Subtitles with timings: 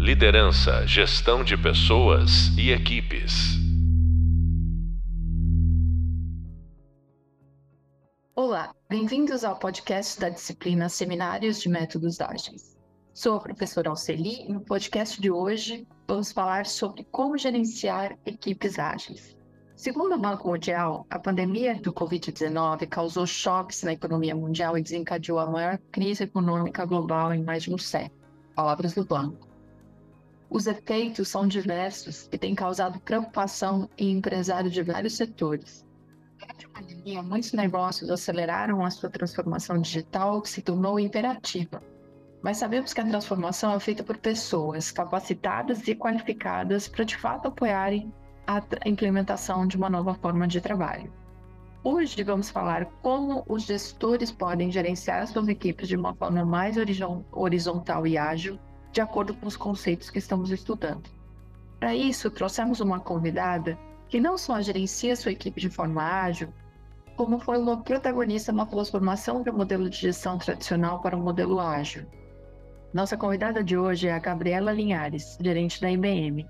[0.00, 3.58] Liderança, gestão de pessoas e equipes.
[8.34, 12.78] Olá, bem-vindos ao podcast da disciplina Seminários de Métodos Ágeis.
[13.12, 18.78] Sou a professora Alceli e no podcast de hoje vamos falar sobre como gerenciar equipes
[18.78, 19.36] ágeis.
[19.76, 25.38] Segundo o Banco Mundial, a pandemia do Covid-19 causou choques na economia mundial e desencadeou
[25.38, 28.18] a maior crise econômica global em mais de um século.
[28.54, 29.49] Palavras do banco.
[30.50, 35.86] Os efeitos são diversos e têm causado preocupação em empresários de vários setores.
[36.40, 41.80] Durante a pandemia, muitos negócios aceleraram a sua transformação digital, que se tornou imperativa.
[42.42, 47.46] Mas sabemos que a transformação é feita por pessoas capacitadas e qualificadas para de fato
[47.46, 48.12] apoiarem
[48.46, 51.12] a implementação de uma nova forma de trabalho.
[51.84, 56.76] Hoje vamos falar como os gestores podem gerenciar suas equipes de uma forma mais
[57.32, 58.58] horizontal e ágil,
[58.92, 61.08] de acordo com os conceitos que estamos estudando.
[61.78, 63.78] Para isso, trouxemos uma convidada
[64.08, 66.52] que não só gerencia sua equipe de forma ágil,
[67.16, 72.06] como foi uma protagonista na transformação do modelo de gestão tradicional para o modelo ágil.
[72.92, 76.48] Nossa convidada de hoje é a Gabriela Linhares, gerente da IBM,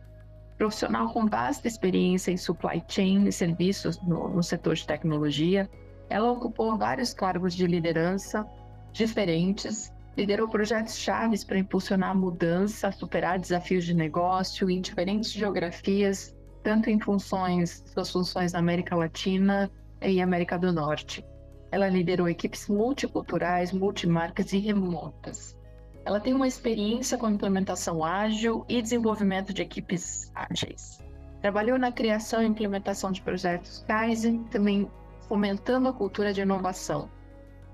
[0.56, 5.68] profissional com vasta experiência em supply chain e serviços no, no setor de tecnologia.
[6.08, 8.46] Ela ocupou vários cargos de liderança
[8.92, 16.36] diferentes, liderou projetos chaves para impulsionar a mudança, superar desafios de negócio em diferentes geografias,
[16.62, 19.70] tanto em funções, suas funções na América Latina
[20.02, 21.24] e América do Norte.
[21.72, 25.56] Ela liderou equipes multiculturais, multimarcas e remotas.
[26.04, 31.02] Ela tem uma experiência com implementação ágil e desenvolvimento de equipes ágeis.
[31.40, 34.90] Trabalhou na criação e implementação de projetos Kaizen, também
[35.26, 37.08] fomentando a cultura de inovação.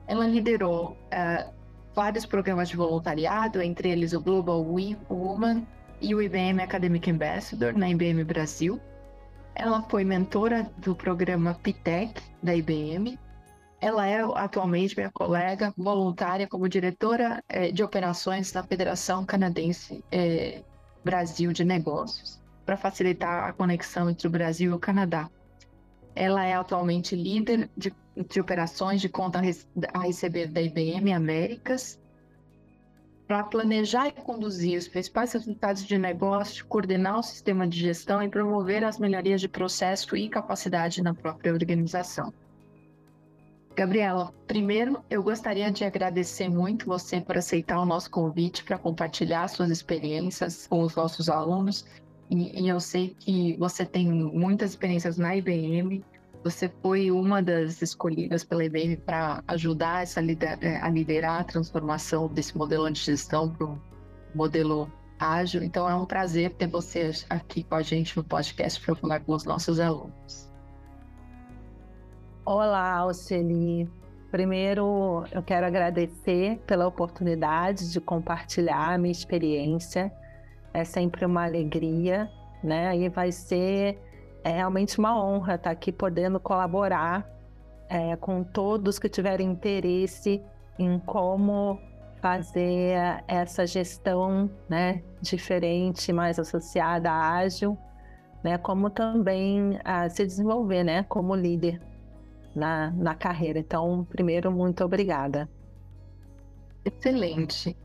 [0.06, 1.55] Ela liderou uh,
[1.96, 4.64] vários programas de voluntariado, entre eles o Global
[5.10, 5.66] Woman
[6.00, 8.80] e o IBM Academic Ambassador na IBM Brasil.
[9.56, 13.18] Ela foi mentora do programa PITEC da IBM
[13.80, 20.62] ela é atualmente minha colega voluntária como diretora é, de operações da Federação Canadense é,
[21.04, 25.30] Brasil de Negócios, para facilitar a conexão entre o Brasil e o Canadá.
[26.14, 29.40] Ela é atualmente líder de, de operações de conta
[29.92, 31.98] a receber da IBM Américas,
[33.26, 38.28] para planejar e conduzir os principais resultados de negócio, coordenar o sistema de gestão e
[38.28, 42.32] promover as melhorias de processo e capacidade na própria organização.
[43.76, 49.48] Gabriela, primeiro eu gostaria de agradecer muito você por aceitar o nosso convite para compartilhar
[49.48, 51.84] suas experiências com os nossos alunos.
[52.30, 56.02] E, e, eu sei que você tem muitas experiências na IBM.
[56.46, 61.42] Você foi uma das escolhidas pela IBM para ajudar essa lider, é, a liderar a
[61.42, 63.82] transformação desse modelo de gestão para o
[64.32, 65.64] modelo ágil.
[65.64, 69.32] Então é um prazer ter você aqui com a gente no podcast para falar com
[69.32, 70.48] os nossos alunos.
[72.44, 73.90] Olá, Alceli.
[74.30, 80.12] Primeiro, eu quero agradecer pela oportunidade de compartilhar a minha experiência.
[80.72, 82.30] É sempre uma alegria,
[82.62, 82.96] né?
[82.96, 83.98] E vai ser
[84.46, 87.28] é, realmente uma honra estar aqui podendo colaborar
[87.88, 90.40] é, com todos que tiverem interesse
[90.78, 91.80] em como
[92.22, 97.76] fazer essa gestão né, diferente, mais associada à ágil,
[98.44, 101.80] né, como também a se desenvolver né, como líder
[102.54, 103.58] na, na carreira.
[103.58, 105.48] Então, primeiro, muito obrigada.
[106.84, 107.76] Excelente.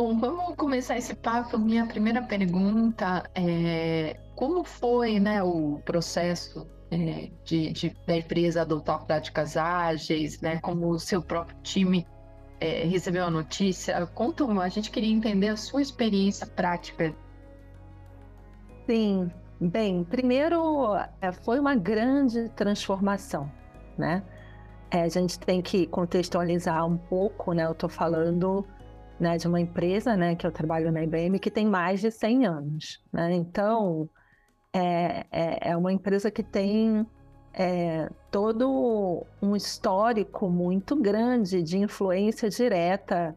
[0.00, 1.58] Bom, vamos começar esse papo.
[1.58, 9.04] Minha primeira pergunta é como foi né, o processo é, de, de, da empresa adotar
[9.06, 12.06] práticas ágeis, né, como o seu próprio time
[12.60, 14.06] é, recebeu a notícia?
[14.06, 17.12] Conta, a gente queria entender a sua experiência prática.
[18.86, 19.28] Sim,
[19.60, 23.50] bem, primeiro é, foi uma grande transformação
[23.98, 24.22] né?
[24.92, 27.66] É, a gente tem que contextualizar um pouco, né?
[27.66, 28.64] Eu estou falando
[29.18, 32.46] né, de uma empresa, né, que eu trabalho na IBM, que tem mais de 100
[32.46, 33.34] anos, né?
[33.34, 34.08] Então,
[34.72, 37.06] é, é, é uma empresa que tem
[37.52, 43.36] é, todo um histórico muito grande de influência direta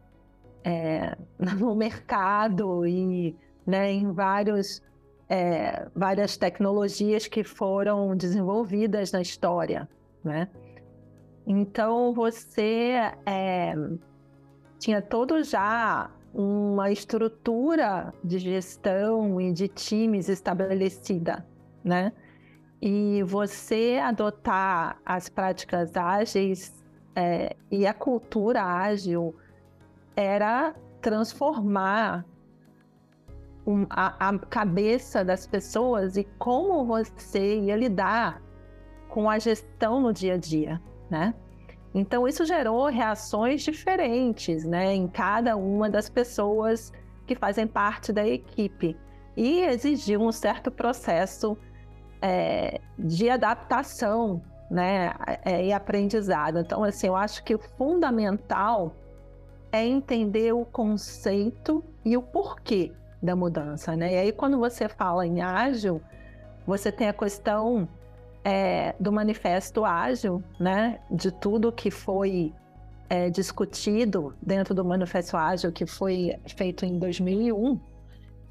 [0.64, 1.16] é,
[1.58, 3.36] no mercado e
[3.66, 4.82] né, em vários,
[5.28, 9.88] é, várias tecnologias que foram desenvolvidas na história,
[10.22, 10.48] né?
[11.44, 12.94] Então você
[13.26, 13.74] é,
[14.82, 21.46] tinha todo já uma estrutura de gestão e de times estabelecida,
[21.84, 22.12] né?
[22.80, 26.84] E você adotar as práticas ágeis
[27.14, 29.36] é, e a cultura ágil
[30.16, 32.26] era transformar
[33.64, 38.42] um, a, a cabeça das pessoas e como você ia lidar
[39.08, 41.34] com a gestão no dia a dia, né?
[41.94, 46.92] Então isso gerou reações diferentes, né, em cada uma das pessoas
[47.26, 48.96] que fazem parte da equipe
[49.36, 51.56] e exigiu um certo processo
[52.20, 55.12] é, de adaptação, né,
[55.44, 56.58] é, e aprendizado.
[56.58, 58.96] Então, assim, eu acho que o fundamental
[59.70, 62.92] é entender o conceito e o porquê
[63.22, 64.14] da mudança, né?
[64.14, 66.00] E aí, quando você fala em ágil,
[66.66, 67.88] você tem a questão
[68.44, 70.98] é, do manifesto ágil, né?
[71.10, 72.52] De tudo que foi
[73.08, 77.78] é, discutido dentro do manifesto ágil que foi feito em 2001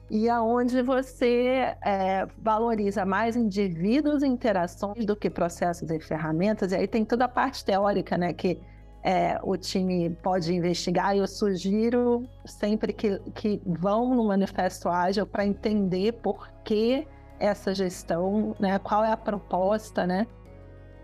[0.10, 6.74] e aonde você é, valoriza mais indivíduos e interações do que processos e ferramentas.
[6.74, 8.34] E aí tem toda a parte teórica, né?
[8.34, 8.60] Que
[9.04, 15.26] é, o time pode investigar, e eu sugiro sempre que, que vão no Manifesto Ágil
[15.26, 17.08] para entender por que
[17.42, 18.80] essa gestão, né?
[18.80, 20.28] qual é a proposta, né?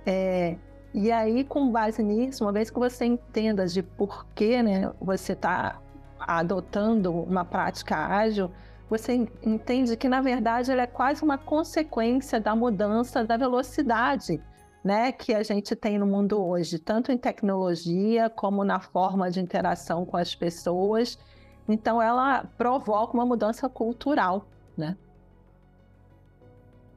[0.05, 0.55] É,
[0.93, 5.33] e aí, com base nisso, uma vez que você entenda de por que né, você
[5.33, 5.81] está
[6.19, 8.49] adotando uma prática ágil,
[8.89, 14.41] você entende que, na verdade, ela é quase uma consequência da mudança da velocidade
[14.83, 19.41] né, que a gente tem no mundo hoje, tanto em tecnologia como na forma de
[19.41, 21.19] interação com as pessoas.
[21.67, 24.47] Então, ela provoca uma mudança cultural,
[24.77, 24.95] né?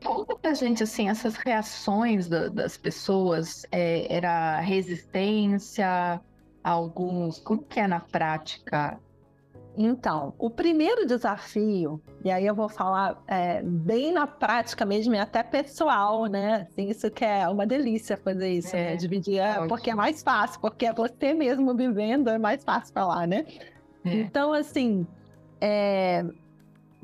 [0.05, 6.21] Conta pra gente, assim, essas reações da, das pessoas, é, era resistência,
[6.63, 8.99] alguns, como que é na prática
[9.77, 15.19] então, o primeiro desafio, e aí eu vou falar é, bem na prática mesmo, e
[15.19, 16.67] até pessoal, né?
[16.69, 18.83] Assim, isso que é uma delícia fazer isso, né?
[18.83, 18.97] é, né?
[18.97, 23.27] Dividir, é, porque é mais fácil, porque é você mesmo vivendo, é mais fácil falar,
[23.27, 23.47] né?
[24.05, 24.15] É.
[24.15, 25.07] Então, assim,
[25.61, 26.25] é,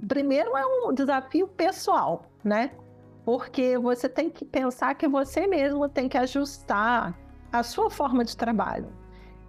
[0.06, 2.72] primeiro é um desafio pessoal, né?
[3.26, 7.12] Porque você tem que pensar que você mesmo tem que ajustar
[7.52, 8.86] a sua forma de trabalho.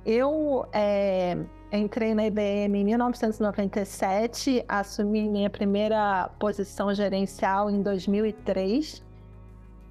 [0.04, 1.38] Eu é,
[1.72, 9.06] entrei na IBM em 1997, assumi minha primeira posição gerencial em 2003.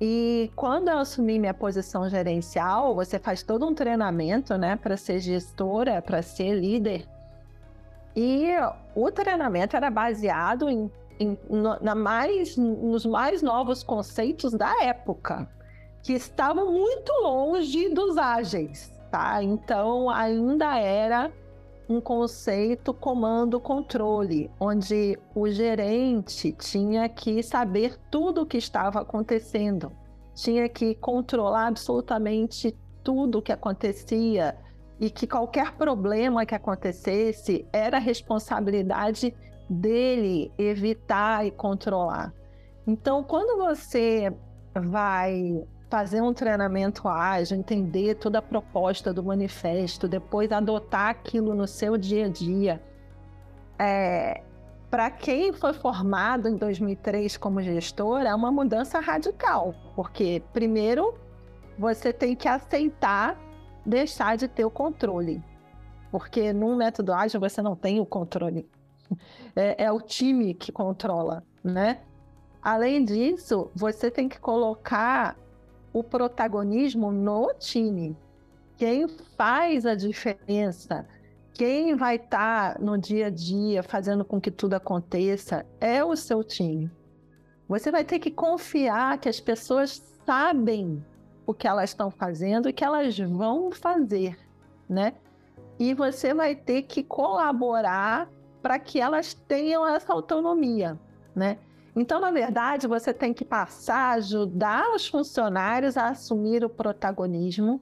[0.00, 5.20] E quando eu assumi minha posição gerencial, você faz todo um treinamento, né, para ser
[5.20, 7.06] gestora, para ser líder.
[8.16, 8.48] E
[8.96, 10.90] o treinamento era baseado em,
[11.82, 15.48] na mais, nos mais novos conceitos da época,
[16.02, 19.42] que estavam muito longe dos ágeis, tá?
[19.42, 21.32] Então ainda era
[21.88, 29.92] um conceito comando-controle, onde o gerente tinha que saber tudo o que estava acontecendo,
[30.34, 34.56] tinha que controlar absolutamente tudo o que acontecia
[34.98, 39.34] e que qualquer problema que acontecesse era responsabilidade
[39.68, 42.32] dele evitar e controlar.
[42.86, 44.32] Então, quando você
[44.74, 51.66] vai fazer um treinamento ágil, entender toda a proposta do manifesto, depois adotar aquilo no
[51.66, 52.82] seu dia a dia.
[53.78, 54.42] É,
[54.90, 61.14] para quem foi formado em 2003 como gestor, é uma mudança radical, porque, primeiro,
[61.78, 63.38] você tem que aceitar
[63.84, 65.42] deixar de ter o controle,
[66.10, 68.68] porque num método ágil você não tem o controle,
[69.54, 72.00] é, é o time que controla, né?
[72.62, 75.36] Além disso, você tem que colocar
[75.92, 78.16] o protagonismo no time.
[78.76, 81.06] Quem faz a diferença,
[81.54, 86.14] quem vai estar tá no dia a dia fazendo com que tudo aconteça é o
[86.14, 86.90] seu time.
[87.68, 91.04] Você vai ter que confiar que as pessoas sabem
[91.46, 94.38] o que elas estão fazendo e que elas vão fazer,
[94.88, 95.14] né?
[95.78, 98.28] E você vai ter que colaborar
[98.66, 100.98] para que elas tenham essa autonomia,
[101.36, 101.56] né?
[101.94, 107.80] Então, na verdade, você tem que passar ajudar os funcionários a assumir o protagonismo,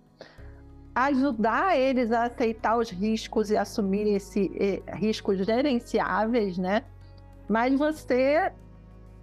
[0.94, 6.84] ajudar eles a aceitar os riscos e assumir esses eh, riscos gerenciáveis, né?
[7.48, 8.52] Mas você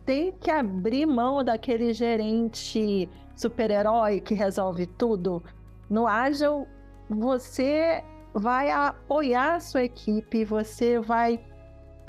[0.03, 5.43] tem que abrir mão daquele gerente super-herói que resolve tudo.
[5.87, 6.67] No Ágil,
[7.07, 8.03] você
[8.33, 11.39] vai apoiar a sua equipe, você vai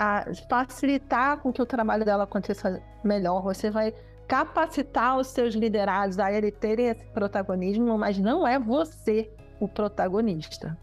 [0.03, 3.93] a facilitar com que o trabalho dela aconteça melhor, você vai
[4.27, 10.77] capacitar os seus liderados a ele terem esse protagonismo, mas não é você o protagonista.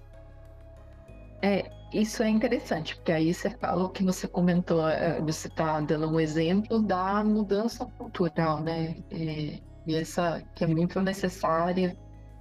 [1.42, 5.80] É, isso é interessante, porque aí você fala o que você comentou, é, você está
[5.80, 8.96] dando um exemplo da mudança cultural, né?
[9.10, 11.96] E, e essa que é muito necessária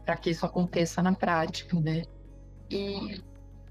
[0.05, 2.03] para que isso aconteça na prática, né?
[2.69, 3.21] E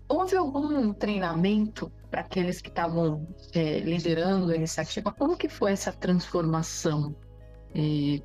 [0.08, 5.12] houve algum treinamento para aqueles que estavam é, liderando a iniciativa?
[5.12, 7.14] Como que foi essa transformação?
[7.74, 8.22] E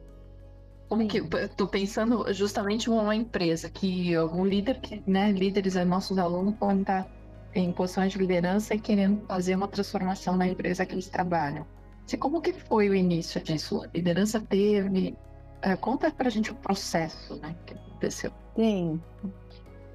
[0.88, 6.56] como que estou pensando justamente uma empresa que algum líder, que, né, líderes, nossos alunos
[6.56, 7.08] podem estar
[7.56, 11.66] em posições de liderança e querendo fazer uma transformação na empresa que eles trabalham.
[12.12, 13.84] E como que foi o início disso?
[13.84, 15.18] A liderança teve?
[15.62, 18.32] É, conta para a gente o processo, né, que aconteceu.
[18.56, 19.02] Sim.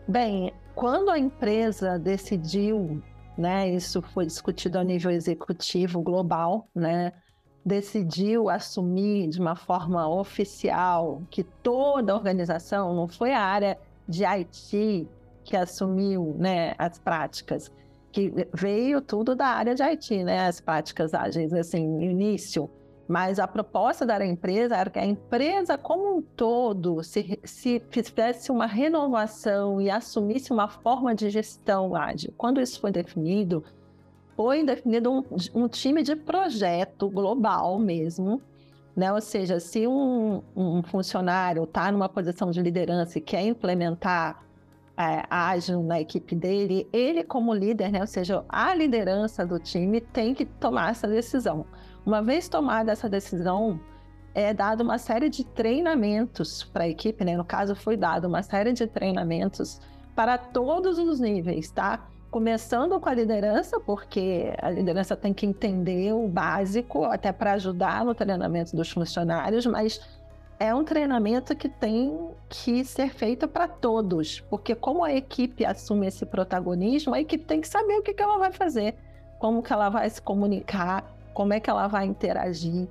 [0.09, 3.03] Bem, quando a empresa decidiu,
[3.37, 7.13] né, isso foi discutido a nível executivo global, né,
[7.67, 13.77] decidiu assumir de uma forma oficial que toda a organização, não foi a área
[14.09, 15.09] de IT
[15.43, 17.73] que assumiu né, as práticas,
[18.13, 22.71] que veio tudo da área de IT, né, as práticas ágeis, assim, no início.
[23.09, 28.53] Mas a proposta da empresa era que a empresa como um todo se, se fizesse
[28.53, 32.35] uma renovação e assumisse uma forma de gestão ágil.
[32.37, 33.65] Quando isso foi definido,
[34.37, 35.25] foi definido um,
[35.55, 38.43] um time de projeto global mesmo,
[38.95, 39.11] né?
[39.11, 44.45] Ou seja, se um, um funcionário está numa posição de liderança e quer implementar
[44.99, 48.01] é, ágil na equipe dele, ele como líder, né?
[48.01, 51.65] Ou seja, a liderança do time tem que tomar essa decisão.
[52.09, 53.79] Uma vez tomada essa decisão,
[54.35, 57.37] é dado uma série de treinamentos para a equipe, né?
[57.37, 59.79] No caso, foi dado uma série de treinamentos
[60.17, 62.09] para todos os níveis, tá?
[62.31, 68.07] Começando com a liderança, porque a liderança tem que entender o básico, até para ajudar
[68.07, 70.01] no treinamento dos funcionários, mas
[70.59, 76.07] é um treinamento que tem que ser feito para todos, porque como a equipe assume
[76.07, 78.95] esse protagonismo, a equipe tem que saber o que, que ela vai fazer,
[79.39, 82.89] como que ela vai se comunicar, como é que ela vai interagir.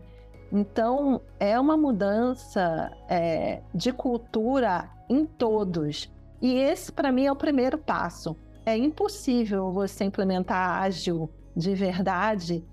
[0.53, 6.09] Então, é uma mudança é, de cultura em todos.
[6.41, 8.37] E esse, para mim, é o primeiro passo.
[8.65, 12.63] É impossível você implementar ágil de verdade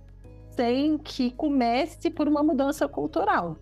[0.51, 3.57] sem que comece por uma mudança cultural.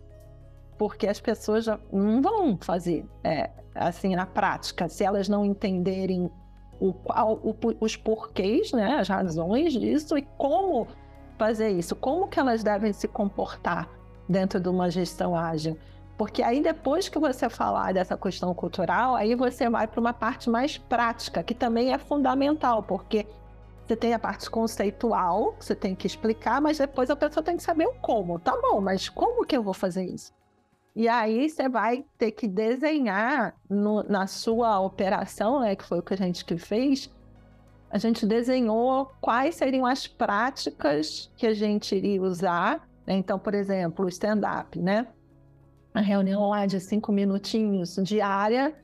[0.76, 6.30] Porque as pessoas já não vão fazer é, assim na prática, se elas não entenderem
[6.78, 10.86] o, o, os porquês, né, as razões disso e como
[11.42, 11.96] fazer isso?
[11.96, 13.88] Como que elas devem se comportar
[14.28, 15.76] dentro de uma gestão ágil?
[16.16, 20.48] Porque aí depois que você falar dessa questão cultural, aí você vai para uma parte
[20.48, 23.26] mais prática, que também é fundamental, porque
[23.84, 27.56] você tem a parte conceitual, que você tem que explicar, mas depois a pessoa tem
[27.56, 28.38] que saber o como.
[28.38, 30.32] Tá bom, mas como que eu vou fazer isso?
[30.94, 36.02] E aí você vai ter que desenhar no, na sua operação, né, que foi o
[36.02, 37.10] que a gente que fez,
[37.92, 42.88] a gente desenhou quais seriam as práticas que a gente iria usar.
[43.06, 43.16] Né?
[43.16, 45.06] Então, por exemplo, o stand-up, né?
[45.92, 48.74] A reunião lá de cinco minutinhos diária,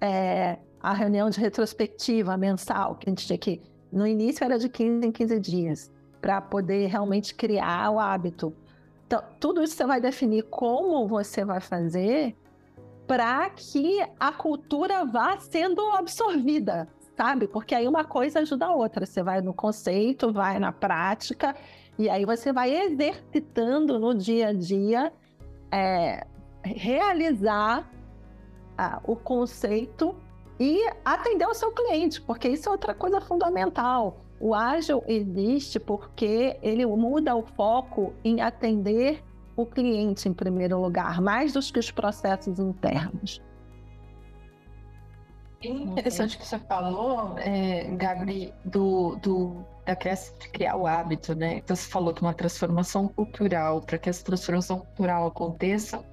[0.00, 3.62] é, a reunião de retrospectiva mensal, que a gente tinha que.
[3.92, 8.52] No início era de 15 em 15 dias, para poder realmente criar o hábito.
[9.06, 12.36] Então, tudo isso você vai definir como você vai fazer
[13.06, 17.48] para que a cultura vá sendo absorvida, sabe?
[17.48, 19.06] Porque aí uma coisa ajuda a outra.
[19.06, 21.56] Você vai no conceito, vai na prática,
[21.98, 25.12] e aí você vai exercitando no dia a dia
[25.72, 26.26] é,
[26.62, 27.90] realizar
[28.76, 30.14] ah, o conceito
[30.60, 34.18] e atender o seu cliente, porque isso é outra coisa fundamental.
[34.38, 39.22] O ágil existe porque ele muda o foco em atender
[39.56, 43.40] o cliente em primeiro lugar, mais do que os processos internos.
[45.62, 51.56] Interessante que você falou, é, Gabi, do, do, da criação, de criar o hábito, né?
[51.56, 56.04] Então você falou que uma transformação cultural, para que essa transformação cultural aconteça,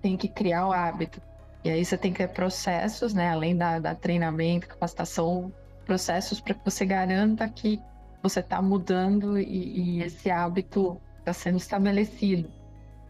[0.00, 1.20] tem que criar o hábito.
[1.64, 3.30] E aí você tem que ter processos, né?
[3.30, 5.52] Além da, da treinamento, capacitação,
[5.84, 7.80] processos para que você garanta que
[8.22, 12.48] você está mudando e, e esse hábito está sendo estabelecido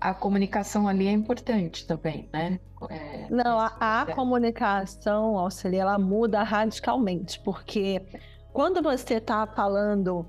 [0.03, 2.59] a comunicação ali é importante também, né?
[2.91, 4.13] É, Não, a, a é.
[4.13, 8.03] comunicação, auxiliar, ela muda radicalmente, porque
[8.53, 10.27] quando você está falando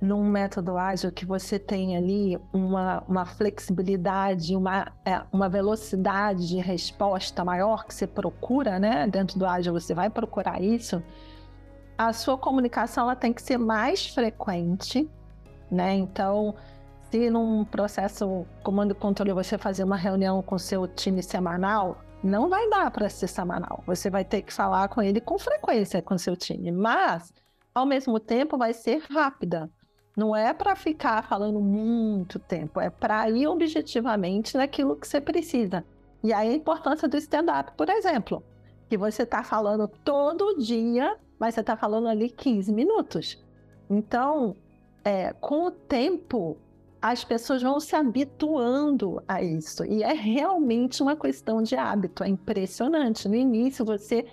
[0.00, 6.58] num método ágil que você tem ali uma, uma flexibilidade, uma, é, uma velocidade de
[6.58, 9.06] resposta maior que você procura, né?
[9.06, 11.00] Dentro do ágil você vai procurar isso.
[11.96, 15.08] A sua comunicação ela tem que ser mais frequente,
[15.70, 15.94] né?
[15.94, 16.56] Então,
[17.10, 22.48] se num processo comando e controle você fazer uma reunião com seu time semanal, não
[22.48, 23.82] vai dar para ser semanal.
[23.86, 27.32] Você vai ter que falar com ele com frequência com seu time, mas
[27.74, 29.70] ao mesmo tempo vai ser rápida.
[30.16, 35.84] Não é para ficar falando muito tempo, é para ir objetivamente naquilo que você precisa.
[36.22, 38.42] E aí a importância do stand-up, por exemplo.
[38.88, 43.38] que você está falando todo dia, mas você está falando ali 15 minutos.
[43.88, 44.56] Então,
[45.04, 46.56] é, com o tempo,
[47.00, 49.84] as pessoas vão se habituando a isso.
[49.84, 52.24] E é realmente uma questão de hábito.
[52.24, 53.28] É impressionante.
[53.28, 54.26] No início, você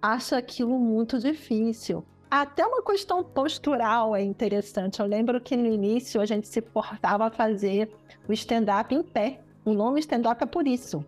[0.00, 2.04] acha aquilo muito difícil.
[2.30, 5.00] Até uma questão postural é interessante.
[5.00, 7.90] Eu lembro que no início a gente se portava a fazer
[8.26, 9.40] o stand-up em pé.
[9.64, 11.04] O nome stand-up é por isso,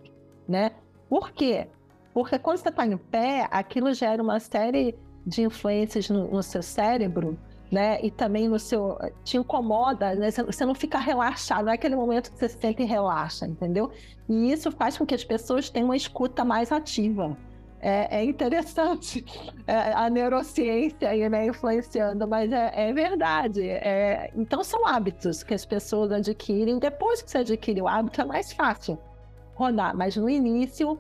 [0.47, 0.73] né?
[1.09, 1.67] Por quê?
[2.12, 4.95] Porque quando você está em pé, aquilo gera uma série
[5.26, 7.38] de influências no, no seu cérebro
[7.75, 7.99] né?
[8.02, 8.97] E também no seu.
[9.25, 10.31] te incomoda, né?
[10.31, 13.90] Você não fica relaxado, não é aquele momento que você se sente e relaxa, entendeu?
[14.28, 17.37] E isso faz com que as pessoas tenham uma escuta mais ativa.
[17.81, 19.25] É, é interessante
[19.66, 23.69] é, a neurociência aí, né, influenciando, mas é, é verdade.
[23.69, 26.78] É, então, são hábitos que as pessoas adquirem.
[26.78, 28.97] Depois que você adquire o hábito, é mais fácil
[29.57, 30.99] rodar, mas no início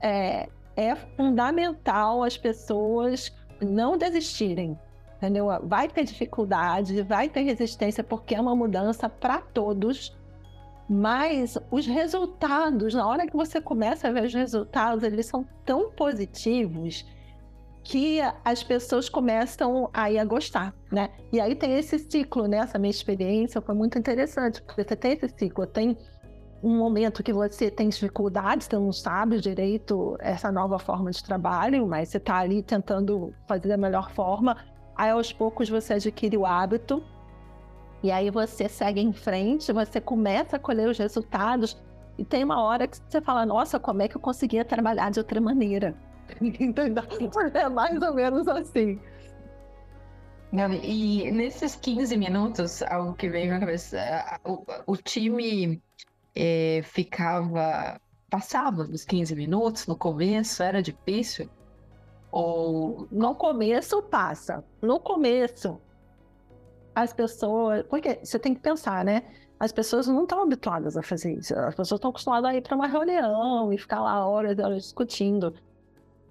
[0.00, 4.78] é, é fundamental as pessoas não desistirem,
[5.18, 5.48] entendeu?
[5.64, 10.16] Vai ter dificuldade, vai ter resistência, porque é uma mudança para todos.
[10.88, 15.90] Mas os resultados, na hora que você começa a ver os resultados, eles são tão
[15.90, 17.04] positivos
[17.82, 21.10] que as pessoas começam aí a gostar, né?
[21.32, 22.58] E aí tem esse ciclo, né?
[22.58, 25.96] Essa minha experiência foi muito interessante, porque você tem esse ciclo, tem
[26.62, 31.86] um momento que você tem dificuldades, você não sabe direito essa nova forma de trabalho,
[31.86, 34.56] mas você está ali tentando fazer da melhor forma.
[34.98, 37.04] Aí aos poucos você adquire o hábito
[38.02, 41.80] e aí você segue em frente, você começa a colher os resultados
[42.18, 45.20] e tem uma hora que você fala, nossa, como é que eu conseguia trabalhar de
[45.20, 45.94] outra maneira?
[46.42, 47.04] Entendeu?
[47.54, 49.00] É mais ou menos assim.
[50.82, 53.98] E nesses 15 minutos, algo que veio na cabeça,
[54.44, 55.80] o, o time
[56.34, 61.48] é, ficava, passava dos 15 minutos no começo, era difícil?
[62.30, 64.64] Ou no começo passa.
[64.82, 65.80] No começo,
[66.94, 67.82] as pessoas.
[67.84, 69.22] Porque você tem que pensar, né?
[69.58, 71.54] As pessoas não estão habituadas a fazer isso.
[71.54, 74.82] As pessoas estão acostumadas a ir para uma reunião e ficar lá horas e horas
[74.82, 75.54] discutindo.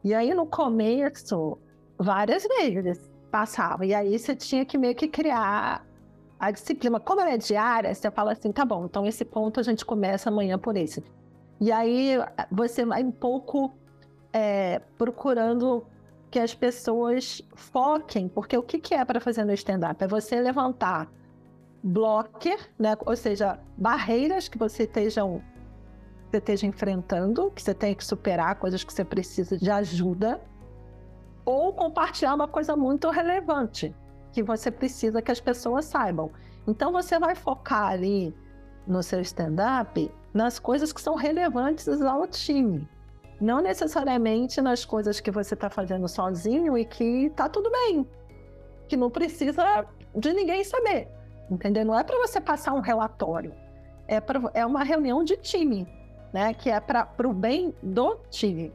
[0.04, 1.58] E aí, no começo,
[1.98, 3.86] várias vezes passava.
[3.86, 5.86] E aí, você tinha que meio que criar
[6.40, 7.00] a disciplina.
[7.00, 10.30] Como ela é diária, você fala assim: tá bom, então esse ponto a gente começa
[10.30, 11.04] amanhã por esse.
[11.60, 12.18] E aí,
[12.52, 13.74] você vai um pouco
[14.32, 15.86] é, procurando
[16.38, 20.04] que as pessoas foquem, porque o que, que é para fazer no stand-up?
[20.04, 21.12] É você levantar
[21.82, 22.96] blocker, né?
[23.08, 28.84] ou seja, barreiras que você esteja, você esteja enfrentando, que você tem que superar, coisas
[28.84, 30.40] que você precisa de ajuda,
[31.44, 33.96] ou compartilhar uma coisa muito relevante,
[34.32, 36.30] que você precisa que as pessoas saibam.
[36.68, 38.32] Então você vai focar ali
[38.86, 42.88] no seu stand-up nas coisas que são relevantes ao time.
[43.40, 48.08] Não necessariamente nas coisas que você está fazendo sozinho e que tá tudo bem.
[48.88, 51.08] Que não precisa de ninguém saber.
[51.50, 51.86] Entendeu?
[51.86, 53.54] Não é para você passar um relatório.
[54.08, 55.88] É, pra, é uma reunião de time,
[56.34, 56.54] né?
[56.54, 58.74] Que é para o bem do time.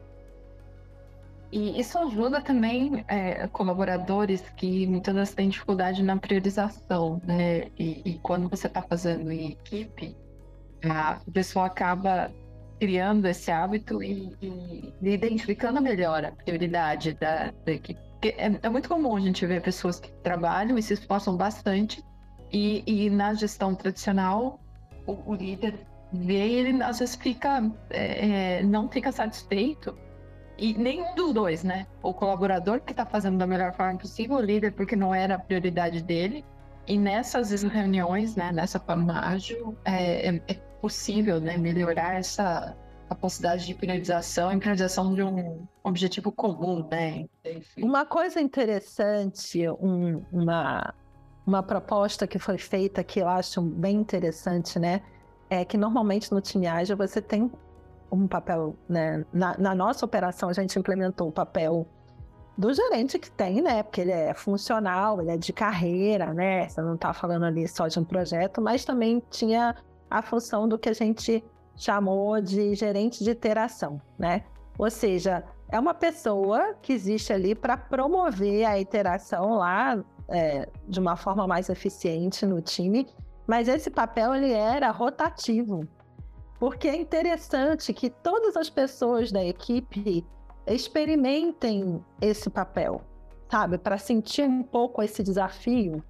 [1.50, 7.64] E isso ajuda também é, colaboradores que muitas vezes têm dificuldade na priorização, né?
[7.78, 10.16] E, e quando você está fazendo em equipe,
[10.82, 12.32] a pessoa acaba
[12.82, 18.00] criando esse hábito e, e, identificando melhor a prioridade da, da equipe.
[18.22, 22.04] É, é, muito comum a gente ver pessoas que trabalham e se esforçam bastante
[22.52, 24.58] e, e na gestão tradicional
[25.06, 29.96] o, o, líder vê ele às vezes fica é, é, não fica satisfeito
[30.58, 31.86] e nenhum dos dois, né?
[32.02, 35.38] O colaborador que está fazendo da melhor forma possível, o líder porque não era a
[35.38, 36.44] prioridade dele
[36.88, 42.76] e nessas reuniões, né, nessa forma ágil, é, é, é possível né, melhorar essa
[43.08, 47.26] capacidade de priorização e priorização de um objetivo comum, né?
[47.78, 50.92] Uma coisa interessante, um, uma,
[51.46, 55.02] uma proposta que foi feita que eu acho bem interessante, né?
[55.48, 57.48] É que normalmente no time ágil você tem
[58.10, 59.24] um papel, né?
[59.32, 61.86] Na, na nossa operação a gente implementou o papel
[62.58, 63.84] do gerente que tem, né?
[63.84, 66.68] Porque ele é funcional, ele é de carreira, né?
[66.68, 69.76] Você não está falando ali só de um projeto, mas também tinha
[70.12, 71.42] a função do que a gente
[71.74, 74.44] chamou de gerente de interação, né?
[74.78, 81.00] Ou seja, é uma pessoa que existe ali para promover a interação lá é, de
[81.00, 83.06] uma forma mais eficiente no time,
[83.46, 85.88] mas esse papel ele era rotativo,
[86.60, 90.26] porque é interessante que todas as pessoas da equipe
[90.66, 93.00] experimentem esse papel,
[93.50, 96.04] sabe, para sentir um pouco esse desafio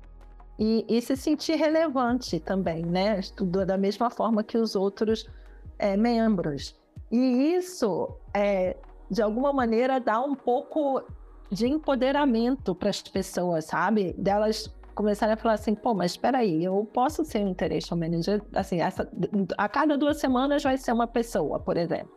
[0.64, 3.18] e, e, se sentir relevante também, né?
[3.18, 5.28] Estudou da mesma forma que os outros
[5.76, 6.80] é, membros.
[7.10, 8.76] E isso é,
[9.10, 11.02] de alguma maneira, dar um pouco
[11.50, 14.12] de empoderamento para as pessoas, sabe?
[14.12, 18.40] Delas começarem a falar assim, pô, mas espera aí, eu posso ser um interesse manager,
[18.54, 19.10] assim, essa,
[19.58, 22.12] a cada duas semanas vai ser uma pessoa, por exemplo.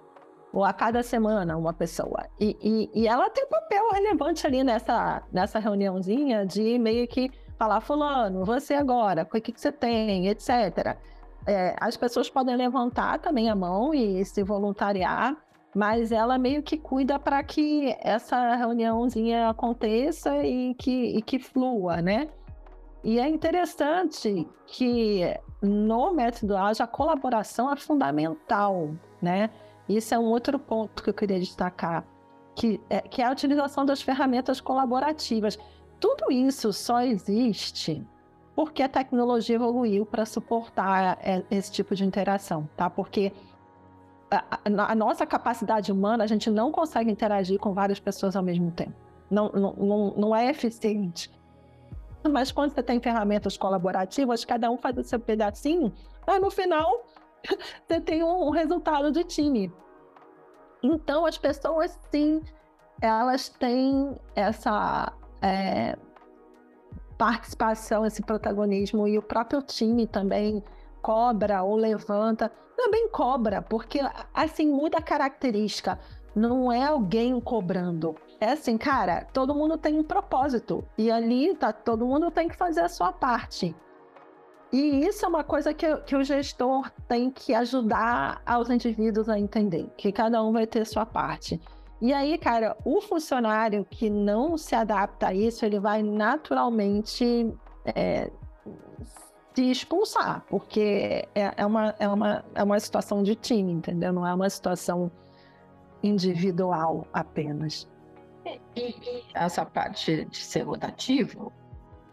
[0.54, 2.28] Ou a cada semana uma pessoa.
[2.40, 7.32] E, e, e ela tem um papel relevante ali nessa, nessa reuniãozinha de meio que
[7.58, 10.98] falar, fulano, você agora, o que, que você tem, etc.
[11.48, 15.36] É, as pessoas podem levantar também a mão e se voluntariar,
[15.76, 22.02] mas ela meio que cuida para que essa reuniãozinha aconteça e que, e que flua,
[22.02, 22.30] né?
[23.04, 25.22] E é interessante que
[25.62, 28.90] no método ágil a colaboração é fundamental,
[29.22, 29.50] né?
[29.88, 32.04] Isso é um outro ponto que eu queria destacar,
[32.56, 35.60] que é, que é a utilização das ferramentas colaborativas.
[36.06, 38.06] Tudo isso só existe
[38.56, 42.92] porque a tecnologia evoluiu para suportar é, esse tipo de interação, tá?
[42.92, 43.34] Porque
[44.30, 48.70] a, a, nossa capacidade humana, a gente não consegue interagir com várias pessoas ao mesmo
[48.70, 48.94] tempo.
[49.32, 51.32] Não, não, não, é eficiente.
[52.32, 55.92] Mas quando você tem ferramentas colaborativas, cada um faz o seu pedacinho,
[56.26, 57.04] mas no final
[57.88, 59.74] você tem um, resultado de time.
[60.84, 62.44] Então as pessoas sim,
[63.02, 65.12] elas têm essa
[65.46, 65.96] é,
[67.20, 70.64] participação, esse protagonismo e o próprio time também
[71.04, 74.02] cobra ou levanta, também cobra, porque
[74.34, 76.00] assim muda a característica.
[76.36, 80.84] Não é alguém cobrando, é assim, cara, todo mundo tem um propósito.
[80.98, 83.74] E ali tá, todo mundo tem que fazer a sua parte.
[84.74, 89.40] E isso é uma coisa que, que o gestor tem que ajudar aos indivíduos a
[89.40, 91.62] entender, que cada um vai ter sua parte.
[92.06, 97.52] E aí, cara, o funcionário que não se adapta a isso, ele vai naturalmente
[97.84, 98.30] é,
[99.56, 104.14] se expulsar, porque é, é, uma, é, uma, é uma situação de time, entendeu?
[104.14, 105.12] Não é uma situação
[106.04, 107.90] individual apenas.
[108.76, 111.52] E, essa parte de ser rotativo,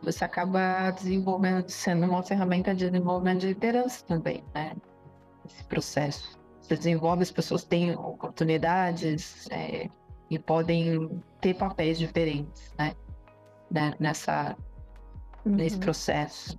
[0.02, 4.74] você acaba desenvolvendo, sendo uma ferramenta de desenvolvimento de liderança também, né?
[5.44, 6.41] Esse processo.
[6.62, 9.90] Você desenvolve, as pessoas têm oportunidades é,
[10.30, 12.94] e podem ter papéis diferentes, né?
[13.70, 13.94] né?
[13.98, 14.56] Nessa,
[15.44, 15.56] uhum.
[15.56, 16.58] Nesse processo.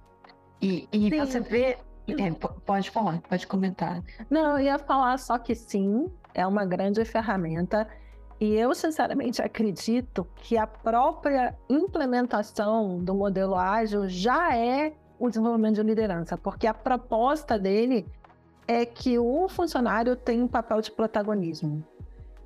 [0.62, 1.78] E, e você vê.
[2.08, 2.32] É,
[2.66, 4.04] pode falar, pode comentar.
[4.30, 7.88] Não, eu ia falar só que sim, é uma grande ferramenta
[8.44, 15.76] e eu, sinceramente, acredito que a própria implementação do modelo ágil já é o desenvolvimento
[15.76, 18.06] de liderança, porque a proposta dele
[18.68, 21.84] é que o funcionário tem um papel de protagonismo.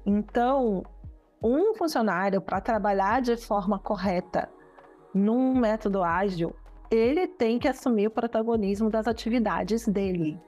[0.05, 0.83] Então,
[1.41, 4.49] um funcionário, para trabalhar de forma correta
[5.13, 6.55] num método ágil,
[6.89, 10.39] ele tem que assumir o protagonismo das atividades dele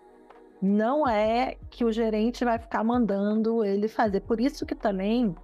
[0.61, 4.21] não é que o gerente vai ficar mandando ele fazer.
[4.21, 5.35] Por isso que também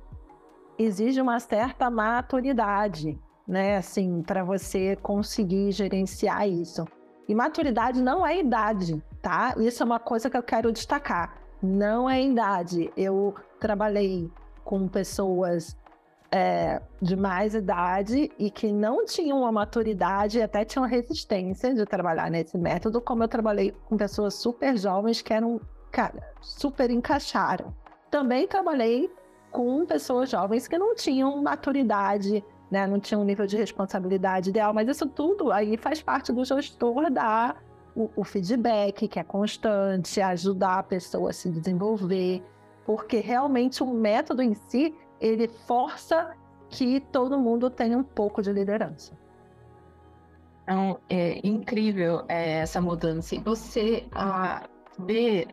[0.77, 3.77] exige uma certa maturidade, né?
[3.77, 6.85] Assim, para você conseguir gerenciar isso.
[7.27, 9.55] E maturidade não é idade, tá?
[9.57, 11.35] Isso é uma coisa que eu quero destacar.
[11.59, 12.93] Não é idade.
[12.95, 14.31] Eu trabalhei
[14.63, 15.75] com pessoas
[16.31, 22.29] é, de mais idade e que não tinham uma maturidade, até tinham resistência de trabalhar
[22.29, 25.59] nesse método, como eu trabalhei com pessoas super jovens que eram,
[25.91, 27.73] cara, super encaixaram.
[28.11, 29.11] Também trabalhei
[29.51, 34.71] com pessoas jovens que não tinham maturidade, né, não tinham um nível de responsabilidade ideal,
[34.71, 40.21] mas isso tudo aí faz parte do gestor dar o, o feedback, que é constante,
[40.21, 42.43] ajudar a pessoa a se desenvolver,
[42.85, 46.35] porque realmente o método em si ele força
[46.69, 49.17] que todo mundo tenha um pouco de liderança.
[50.63, 53.39] Então, é incrível é, essa mudança.
[53.41, 54.67] Você ah,
[54.99, 55.47] vê,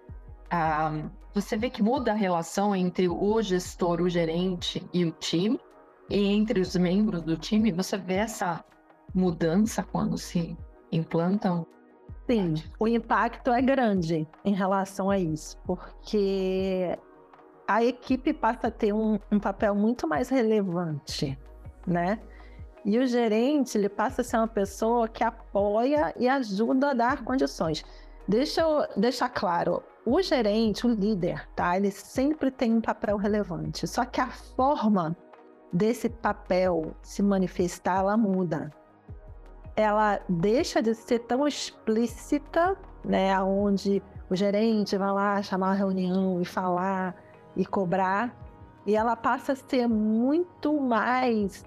[0.51, 0.91] ah,
[1.35, 5.61] você vê que muda a relação entre o gestor, o gerente e o time,
[6.09, 7.71] e entre os membros do time.
[7.73, 8.65] Você vê essa
[9.15, 10.57] mudança quando se
[10.91, 11.67] implantam?
[12.27, 16.97] Sim, o impacto é grande em relação a isso, porque
[17.67, 21.39] a equipe passa a ter um, um papel muito mais relevante,
[21.87, 22.21] né?
[22.85, 27.25] E o gerente, ele passa a ser uma pessoa que apoia e ajuda a dar
[27.25, 27.85] condições.
[28.27, 31.77] Deixa eu deixar claro, o gerente, o líder, tá?
[31.77, 33.87] Ele sempre tem um papel relevante.
[33.87, 35.17] Só que a forma
[35.73, 38.71] desse papel se manifestar, ela muda.
[39.75, 43.41] Ela deixa de ser tão explícita, né?
[43.43, 47.17] Onde o gerente vai lá chamar uma reunião e falar
[47.57, 48.35] e cobrar,
[48.87, 51.65] e ela passa a ser muito mais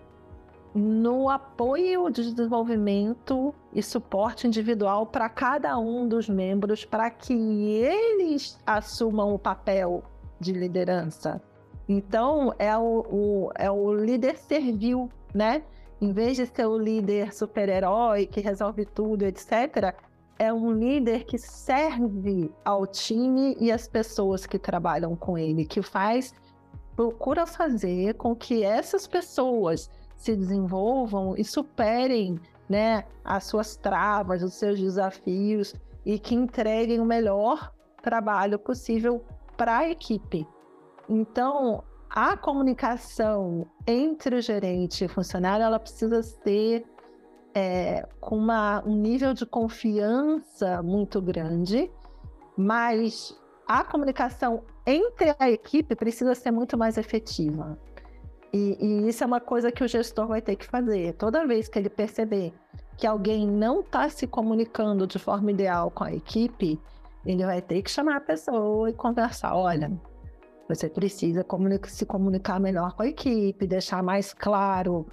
[0.73, 8.59] no apoio de desenvolvimento e suporte individual para cada um dos membros, para que eles
[8.65, 10.03] assumam o papel
[10.37, 11.41] de liderança,
[11.87, 15.63] Então, é o, o, é o líder servil, né?
[16.05, 19.95] Em vez de ser o líder super-herói que resolve tudo, etc.,
[20.37, 25.81] é um líder que serve ao time e às pessoas que trabalham com ele, que
[25.81, 26.31] faz,
[26.95, 32.39] procura fazer com que essas pessoas se desenvolvam e superem
[32.69, 35.73] né, as suas travas, os seus desafios
[36.05, 39.25] e que entreguem o melhor trabalho possível
[39.57, 40.47] para a equipe.
[41.09, 46.85] Então, a comunicação entre o gerente e o funcionário, ela precisa ser
[47.53, 51.89] é, com uma, um nível de confiança muito grande,
[52.57, 53.37] mas
[53.67, 57.77] a comunicação entre a equipe precisa ser muito mais efetiva.
[58.53, 61.13] E, e, isso é uma coisa que o gestor vai ter que fazer.
[61.13, 62.53] Toda vez que ele perceber
[62.97, 66.79] que alguém não está se comunicando de forma ideal com a equipe,
[67.25, 69.55] ele vai ter que chamar a pessoa e conversar.
[69.55, 69.91] Olha,
[70.67, 75.05] você precisa comunica se comunicar melhor com a equipe, deixar mais claro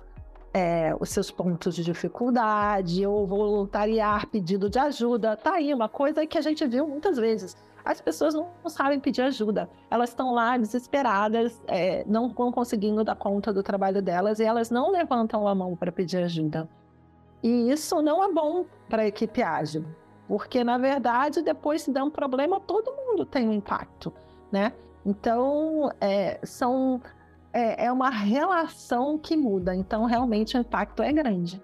[0.54, 5.36] é, os seus pontos de dificuldade, ou voluntariar pedido de ajuda.
[5.36, 7.56] Tá aí uma coisa que a gente viu muitas vezes.
[7.84, 9.68] As pessoas não sabem pedir ajuda.
[9.90, 14.70] Elas estão lá desesperadas, é, não estão conseguindo dar conta do trabalho delas e elas
[14.70, 16.68] não levantam a mão para pedir ajuda.
[17.42, 19.84] E isso não é bom para a equipe ágil,
[20.28, 24.12] porque na verdade depois se der um problema todo mundo tem um impacto,
[24.50, 24.72] né?
[25.04, 27.00] Então é, são
[27.52, 29.74] é, é uma relação que muda.
[29.74, 31.62] Então realmente o impacto é grande.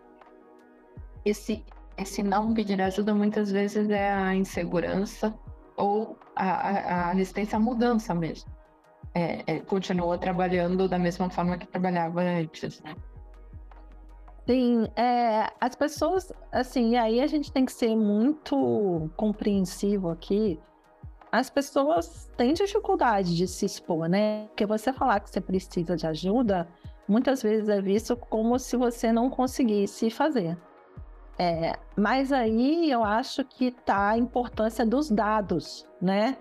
[1.24, 1.64] Esse
[1.98, 5.34] esse não pedir ajuda muitas vezes é a insegurança
[5.76, 8.48] ou a, a, resistência à mudança mesmo.
[9.14, 12.94] É, é, continua trabalhando da mesma forma que trabalhava antes, né?
[14.46, 20.58] Sim, é, as pessoas, assim, aí a gente tem que ser muito compreensivo aqui.
[21.30, 24.46] As pessoas têm dificuldade de se expor, né?
[24.48, 26.66] Porque você falar que você precisa de ajuda,
[27.06, 30.56] muitas vezes é visto como se você não conseguisse fazer.
[31.38, 36.36] É, mas aí eu acho que está a importância dos dados, né?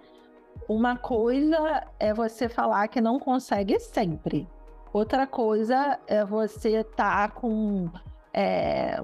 [0.67, 4.47] Uma coisa é você falar que não consegue sempre.
[4.91, 7.89] Outra coisa é você estar tá com
[8.33, 8.99] é,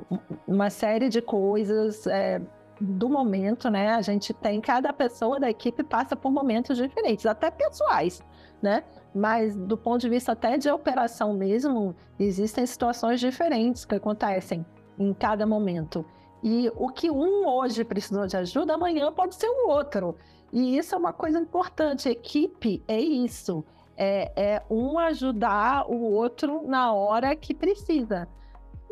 [0.47, 2.41] uma série de coisas é,
[2.83, 3.91] do momento, né?
[3.91, 8.21] A gente tem, cada pessoa da equipe passa por momentos diferentes, até pessoais,
[8.61, 8.83] né?
[9.15, 14.65] Mas do ponto de vista até de operação mesmo, existem situações diferentes que acontecem
[14.99, 16.05] em cada momento.
[16.43, 20.17] E o que um hoje precisou de ajuda, amanhã pode ser o outro.
[20.51, 22.09] E isso é uma coisa importante.
[22.09, 23.63] Equipe é isso
[23.97, 28.27] é, é um ajudar o outro na hora que precisa.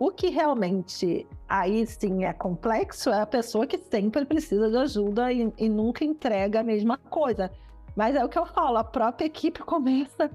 [0.04, 5.32] O que realmente aí sim é complexo é a pessoa que sempre precisa de ajuda
[5.32, 7.52] e, e, nunca entrega a mesma coisa.
[7.96, 10.32] Mas é o que eu falo, a própria equipe começa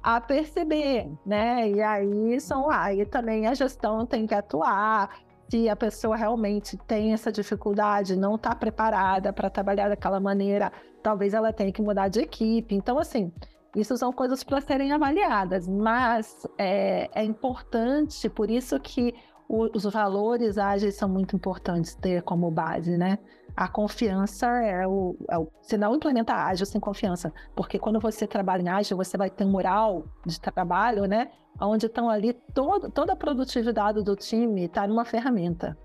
[0.00, 1.68] a perceber, né?
[1.68, 5.10] E aí são aí também a gestão tem que atuar.
[5.50, 10.70] Se a pessoa realmente tem essa dificuldade, não está preparada para trabalhar daquela maneira,
[11.02, 12.72] talvez ela tenha que mudar de equipe.
[12.72, 13.32] Então, assim,
[13.80, 19.14] isso são coisas para serem avaliadas, mas é, é importante, por isso que
[19.48, 23.18] os valores ágeis são muito importantes ter como base, né?
[23.56, 25.48] A confiança é o, é o.
[25.62, 29.44] Você não implementa ágil sem confiança, porque quando você trabalha em ágil, você vai ter
[29.44, 31.30] um mural de trabalho, né?
[31.58, 35.76] Onde estão ali todo, toda a produtividade do time está numa ferramenta.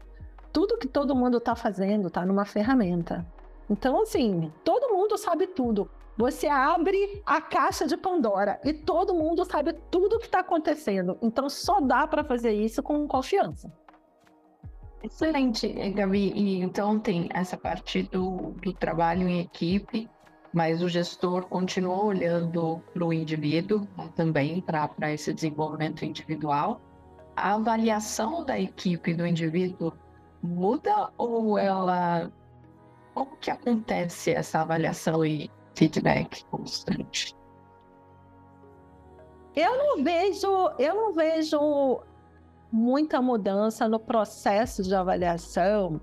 [0.52, 3.26] Tudo que todo mundo está fazendo está numa ferramenta.
[3.70, 5.90] Então, assim, todo mundo sabe tudo.
[6.18, 11.18] Você abre a caixa de Pandora e todo mundo sabe tudo o que está acontecendo.
[11.22, 13.72] Então só dá para fazer isso com confiança.
[15.02, 16.32] Excelente, Gabi.
[16.34, 20.10] E então tem essa parte do, do trabalho em equipe,
[20.54, 26.80] mas o gestor continua olhando para o indivíduo né, também, para esse desenvolvimento individual.
[27.36, 29.92] A avaliação da equipe do indivíduo
[30.42, 32.32] muda ou ela.
[33.16, 37.36] Como que acontece essa avaliação e feedback constante.
[39.56, 40.48] Eu não vejo,
[40.80, 42.02] eu não vejo
[42.72, 46.02] muita mudança no processo de avaliação,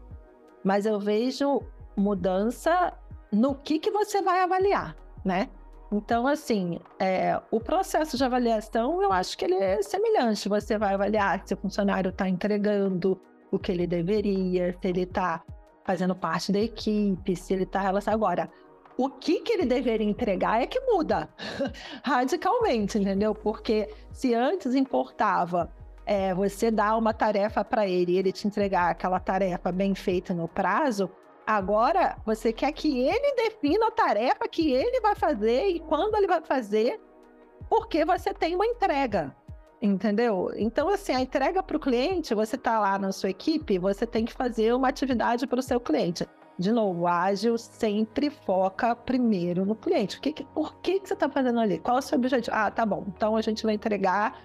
[0.63, 1.61] mas eu vejo
[1.97, 2.93] mudança
[3.33, 5.49] no que, que você vai avaliar, né?
[5.93, 10.49] Então, assim, é, o processo de avaliação, eu acho que ele é semelhante.
[10.49, 15.43] Você vai avaliar se o funcionário está entregando o que ele deveria, se ele está
[15.85, 18.23] fazendo parte da equipe, se ele está relacionado.
[18.23, 18.51] Agora,
[19.01, 21.27] o que, que ele deveria entregar é que muda
[22.05, 23.35] radicalmente, entendeu?
[23.35, 25.73] Porque se antes importava
[26.05, 30.35] é, você dar uma tarefa para ele e ele te entregar aquela tarefa bem feita
[30.35, 31.11] no prazo,
[31.47, 36.27] agora você quer que ele defina a tarefa que ele vai fazer e quando ele
[36.27, 37.01] vai fazer.
[37.71, 39.35] porque você tem uma entrega,
[39.81, 40.51] entendeu?
[40.57, 44.27] Então, assim, a entrega para o cliente, você está lá na sua equipe, você tem
[44.27, 46.27] que fazer uma atividade para o seu cliente.
[46.61, 50.19] De novo, ágil sempre foca primeiro no cliente.
[50.19, 51.79] O que, que por que, que você está fazendo ali?
[51.79, 52.55] Qual é o seu objetivo?
[52.55, 53.07] Ah, tá bom.
[53.17, 54.39] Então a gente vai entregar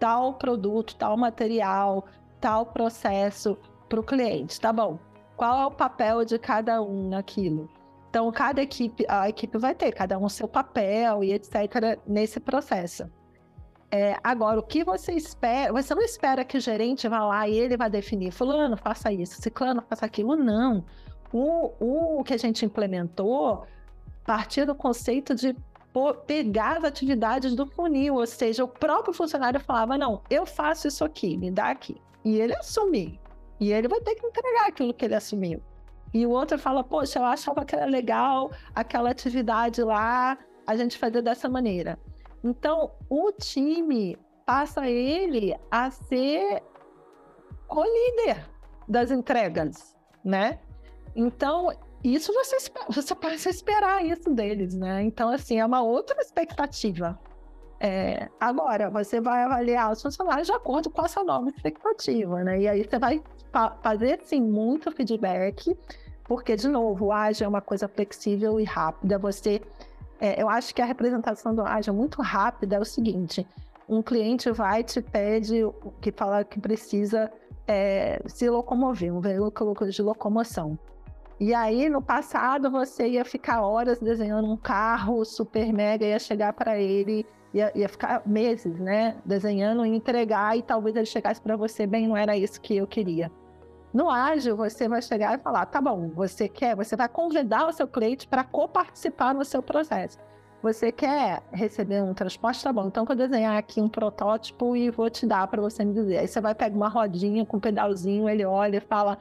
[0.00, 2.04] tal produto, tal material,
[2.40, 3.56] tal processo
[3.88, 4.60] para o cliente.
[4.60, 4.98] Tá bom.
[5.36, 7.68] Qual é o papel de cada um naquilo?
[8.10, 12.00] Então, cada equipe, a equipe vai ter cada um seu papel e etc.
[12.04, 13.08] nesse processo.
[13.88, 15.72] É, agora, o que você espera?
[15.72, 19.40] Você não espera que o gerente vá lá e ele vai definir, fulano, faça isso,
[19.40, 20.34] ciclano, faça aquilo.
[20.34, 20.84] Não.
[21.32, 23.66] O, o que a gente implementou
[24.24, 25.56] partir do conceito de
[26.26, 31.04] pegar as atividades do funil, ou seja, o próprio funcionário falava: não, eu faço isso
[31.04, 31.96] aqui, me dá aqui.
[32.24, 33.18] E ele assumir.
[33.58, 35.62] E ele vai ter que entregar aquilo que ele assumiu.
[36.12, 40.36] E o outro fala: poxa, eu achava que era legal aquela atividade lá,
[40.66, 41.98] a gente fazer dessa maneira.
[42.44, 46.62] Então, o time passa ele a ser
[47.68, 48.48] o líder
[48.88, 50.60] das entregas, né?
[51.16, 51.72] Então,
[52.04, 55.02] isso você, você passa a esperar isso deles, né?
[55.02, 57.18] Então, assim, é uma outra expectativa.
[57.80, 62.60] É, agora, você vai avaliar os funcionários de acordo com essa nova expectativa, né?
[62.60, 63.22] E aí você vai
[63.82, 65.74] fazer, sim, muito feedback,
[66.24, 69.18] porque, de novo, o ágil é uma coisa flexível e rápida.
[69.18, 69.62] Você,
[70.20, 73.46] é, eu acho que a representação do ágil muito rápida é o seguinte:
[73.88, 75.62] um cliente vai te pede
[76.00, 77.32] que fala que precisa
[77.66, 80.78] é, se locomover, um veículo de locomoção.
[81.38, 86.54] E aí, no passado, você ia ficar horas desenhando um carro super mega, ia chegar
[86.54, 89.16] para ele, ia, ia, ficar meses, né?
[89.22, 92.86] Desenhando e entregar, e talvez ele chegasse para você, bem, não era isso que eu
[92.86, 93.30] queria.
[93.92, 97.72] No ágil, você vai chegar e falar: tá bom, você quer, você vai convidar o
[97.72, 100.18] seu cliente para coparticipar no seu processo.
[100.62, 102.64] Você quer receber um transporte?
[102.64, 105.92] Tá bom, então vou desenhar aqui um protótipo e vou te dar para você me
[105.92, 106.18] dizer.
[106.18, 109.18] Aí você vai pegar uma rodinha com um pedalzinho, ele olha e fala: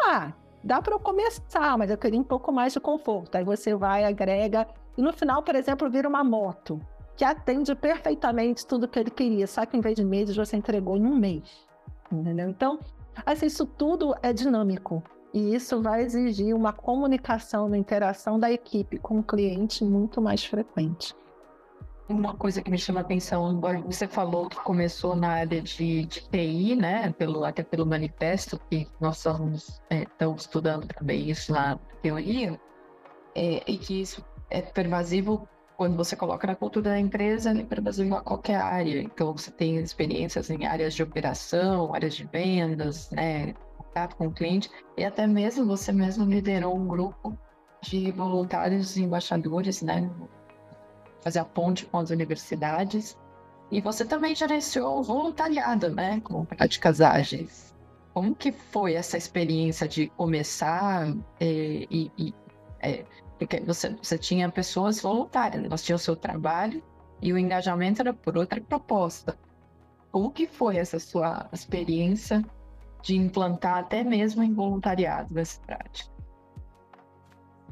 [0.00, 0.32] ah,
[0.66, 3.36] dá para eu começar, mas eu queria um pouco mais de conforto.
[3.36, 4.66] Aí você vai, agrega,
[4.98, 6.80] e no final, por exemplo, vira uma moto
[7.16, 10.96] que atende perfeitamente tudo que ele queria, só que em vez de meses você entregou
[10.96, 11.64] em um mês.
[12.10, 12.50] Entendeu?
[12.50, 12.80] Então,
[13.24, 15.02] assim, isso tudo é dinâmico.
[15.32, 20.44] E isso vai exigir uma comunicação, uma interação da equipe com o cliente muito mais
[20.44, 21.14] frequente.
[22.08, 26.20] Uma coisa que me chama a atenção, você falou que começou na área de, de
[26.28, 27.12] TI, né?
[27.12, 32.60] Pelo, até pelo manifesto, que nós estamos, é, estudando também isso na teoria,
[33.34, 38.14] é, e que isso é pervasivo quando você coloca na cultura da empresa, é pervasivo
[38.14, 39.02] a qualquer área.
[39.02, 43.52] Então, você tem experiências em áreas de operação, áreas de vendas, né?
[43.76, 47.36] Contato com o cliente, e até mesmo você mesmo liderou um grupo
[47.82, 50.10] de voluntários e embaixadores, né?
[51.26, 53.18] Fazer a ponte com as universidades.
[53.68, 57.74] E você também gerenciou o voluntariado, né, com práticas ágeis.
[58.14, 62.32] Como que foi essa experiência de começar é, e, e
[62.78, 63.04] é,
[63.36, 66.80] porque você, você tinha pessoas voluntárias, elas tinham o seu trabalho
[67.20, 69.36] e o engajamento era por outra proposta.
[70.12, 72.44] Como que foi essa sua experiência
[73.02, 76.15] de implantar até mesmo em voluntariado essa prática?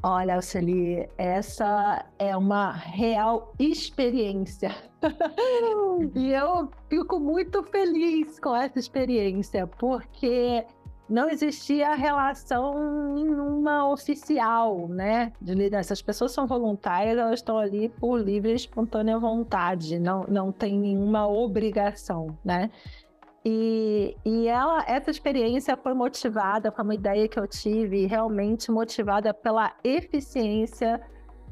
[0.07, 4.69] Olha, Alceli, essa é uma real experiência.
[6.13, 10.63] e eu fico muito feliz com essa experiência, porque
[11.09, 15.93] não existia relação nenhuma oficial, né, de liderança.
[15.93, 20.77] As pessoas são voluntárias, elas estão ali por livre e espontânea vontade, não, não tem
[20.77, 22.69] nenhuma obrigação, né?
[23.47, 29.35] E, e ela, essa experiência foi motivada, foi uma ideia que eu tive, realmente motivada
[29.35, 30.99] pela eficiência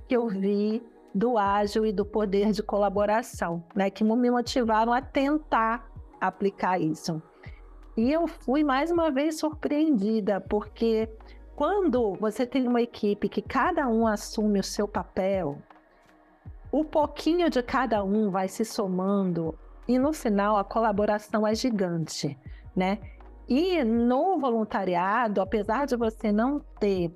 [0.07, 0.81] que eu vi
[1.13, 3.91] do ágil e do poder de colaboração, né?
[3.91, 5.87] Que me motivaram a tentar
[6.19, 7.21] aplicar isso.
[7.95, 11.07] E eu fui mais uma vez surpreendida, porque
[11.55, 15.59] quando você tem uma equipe que cada um assume o seu papel,
[16.71, 19.55] o pouquinho de cada um vai se somando
[19.87, 22.37] e no final a colaboração é gigante,
[22.75, 22.99] né?
[23.47, 27.13] E no voluntariado, apesar de você não ter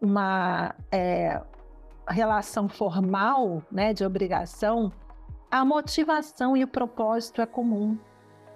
[0.00, 1.40] uma é,
[2.08, 4.92] relação formal, né, de obrigação,
[5.50, 7.98] a motivação e o propósito é comum.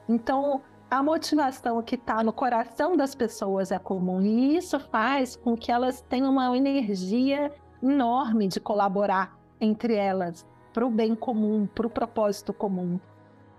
[0.09, 5.57] Então, a motivação que está no coração das pessoas é comum e isso faz com
[5.57, 11.87] que elas tenham uma energia enorme de colaborar entre elas para o bem comum, para
[11.87, 12.99] o propósito comum.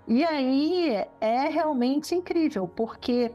[0.08, 3.32] E aí é realmente incrível, porque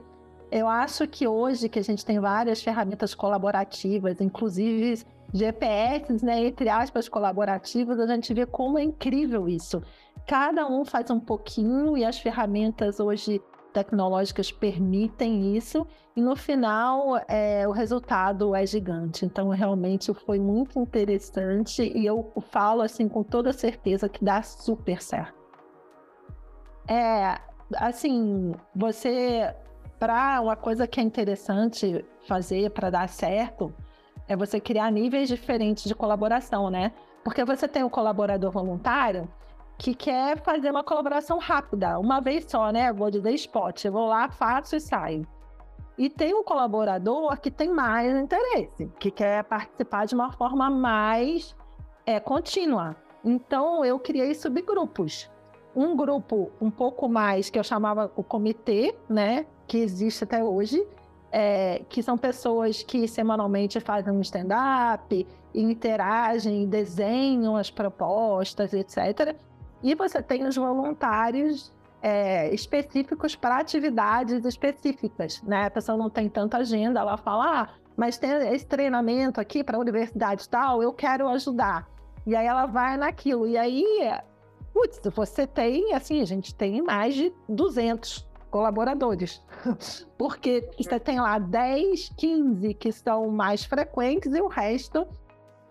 [0.50, 6.68] eu acho que hoje que a gente tem várias ferramentas colaborativas, inclusive GPS, né, entre
[6.68, 9.82] aspas, colaborativos, a gente vê como é incrível isso.
[10.26, 13.40] Cada um faz um pouquinho e as ferramentas hoje
[13.72, 15.86] tecnológicas permitem isso,
[16.16, 19.26] e no final é, o resultado é gigante.
[19.26, 25.02] Então, realmente foi muito interessante e eu falo assim com toda certeza que dá super
[25.02, 25.35] certo.
[26.88, 27.38] É,
[27.76, 29.54] assim, você,
[29.98, 33.74] para uma coisa que é interessante fazer para dar certo,
[34.28, 36.92] é você criar níveis diferentes de colaboração, né?
[37.24, 39.28] Porque você tem o colaborador voluntário,
[39.78, 42.92] que quer fazer uma colaboração rápida, uma vez só, né?
[42.92, 45.26] Vou dizer spot, eu vou lá, faço e saio.
[45.98, 51.56] E tem um colaborador que tem mais interesse, que quer participar de uma forma mais
[52.04, 52.94] é, contínua.
[53.24, 55.30] Então, eu criei subgrupos.
[55.76, 59.44] Um grupo um pouco mais, que eu chamava o comitê, né?
[59.66, 60.82] Que existe até hoje,
[61.30, 69.36] é, que são pessoas que semanalmente fazem um stand-up, interagem, desenham as propostas, etc.
[69.82, 71.70] E você tem os voluntários
[72.02, 75.66] é, específicos para atividades específicas, né?
[75.66, 79.76] A pessoa não tem tanta agenda, ela fala, ah, mas tem esse treinamento aqui para
[79.76, 81.86] a universidade tal, eu quero ajudar.
[82.26, 83.46] E aí ela vai naquilo.
[83.46, 83.84] E aí,
[84.76, 89.42] putz, você tem, assim, a gente tem mais de 200 colaboradores.
[90.18, 95.08] Porque você tem lá 10, 15 que são mais frequentes e o resto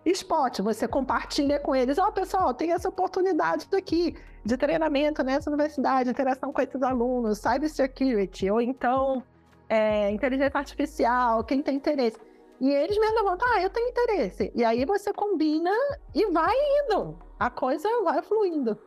[0.03, 5.49] spot, você compartilha com eles, ó, oh, pessoal, tem essa oportunidade aqui de treinamento nessa
[5.49, 9.24] universidade, interação com esses alunos, cybersecurity, ou então
[9.68, 12.20] é, inteligência artificial, quem tem interesse.
[12.62, 14.51] E eles me levantam, ah, eu tenho interesse.
[14.56, 15.72] E aí você combina
[16.14, 17.18] e vai indo.
[17.39, 18.78] A coisa vai fluindo.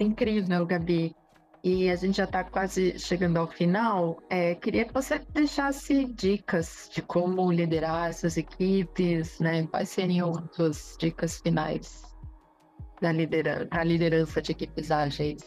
[0.00, 1.14] Incrível, Gabi.
[1.62, 4.18] E a gente já está quase chegando ao final.
[4.30, 9.66] É, queria que você deixasse dicas de como liderar essas equipes, né?
[9.66, 12.02] Quais seriam as suas dicas finais
[13.00, 15.42] da liderança, liderança de equipes ágeis?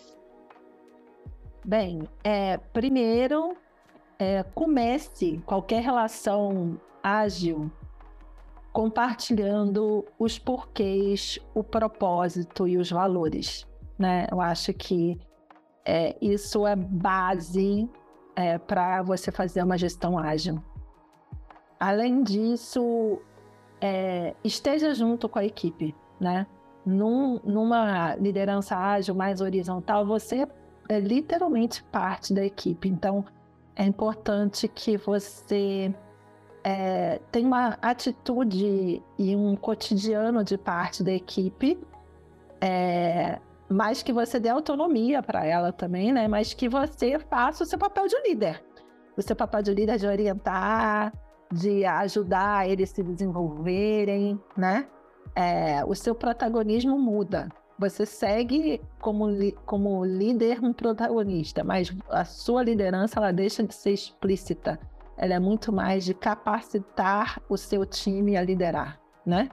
[1.66, 3.56] Bem, é, primeiro,
[4.20, 7.72] é, comece qualquer relação ágil
[8.74, 13.66] compartilhando os porquês, o propósito e os valores.
[14.02, 14.28] Né?
[14.32, 15.20] Eu acho que
[15.86, 17.88] é, isso é base
[18.36, 20.60] é, para você fazer uma gestão ágil.
[21.80, 23.22] Além disso,
[23.80, 26.47] é, esteja junto com a equipe, né?
[26.84, 30.47] Num, numa liderança ágil mais horizontal, você
[30.89, 32.89] é literalmente parte da equipe.
[32.89, 33.24] Então,
[33.76, 35.93] é importante que você
[36.64, 41.80] é, tenha uma atitude e um cotidiano de parte da equipe
[42.60, 43.39] é,
[43.72, 46.28] mas que você dê autonomia para ela também, né?
[46.28, 48.63] Mas que você faça o seu papel de líder.
[49.15, 51.13] O seu papel de líder de orientar,
[51.51, 54.88] de ajudar eles se desenvolverem, né?
[55.36, 57.49] É, o seu protagonismo muda.
[57.80, 59.28] Você segue como,
[59.65, 64.80] como líder um protagonista, mas a sua liderança ela deixa de ser explícita.
[65.17, 69.49] Ela é muito mais de capacitar o seu time a liderar, né?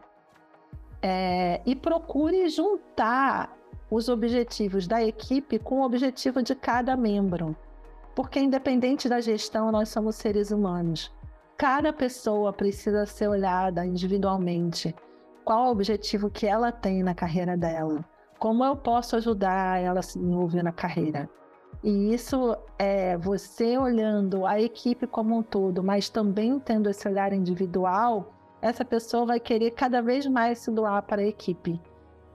[1.01, 3.58] É, e procure juntar
[3.91, 7.57] os objetivos da equipe com o objetivo de cada membro.
[8.15, 11.13] Porque, independente da gestão, nós somos seres humanos.
[11.57, 14.95] Cada pessoa precisa ser olhada individualmente.
[15.45, 18.05] Qual o objetivo que ela tem na carreira dela?
[18.39, 21.29] Como eu posso ajudar ela a se desenvolver na carreira?
[21.83, 27.33] E isso é você olhando a equipe como um todo, mas também tendo esse olhar
[27.33, 31.81] individual, essa pessoa vai querer cada vez mais se doar para a equipe.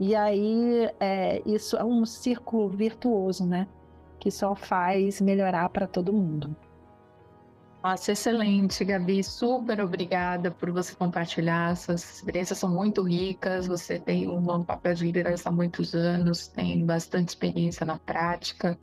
[0.05, 3.69] E aí, é, isso é um círculo virtuoso, né?
[4.19, 6.53] Que só faz melhorar para todo mundo.
[7.81, 9.23] Nossa, excelente, Gabi.
[9.23, 11.71] Super obrigada por você compartilhar.
[11.71, 13.65] Essas experiências são muito ricas.
[13.65, 18.77] Você tem um papel de liderança há muitos anos, tem bastante experiência na prática.